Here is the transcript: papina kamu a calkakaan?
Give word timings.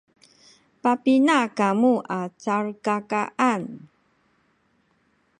papina 0.81 1.39
kamu 1.57 1.93
a 2.19 2.21
calkakaan? 2.43 3.61